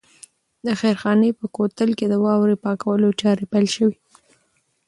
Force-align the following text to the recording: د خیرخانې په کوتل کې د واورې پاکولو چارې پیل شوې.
د 0.65 0.67
خیرخانې 0.79 1.29
په 1.39 1.45
کوتل 1.55 1.89
کې 1.99 2.05
د 2.09 2.15
واورې 2.25 2.55
پاکولو 2.63 3.17
چارې 3.21 3.45
پیل 3.51 3.67
شوې. 3.75 3.95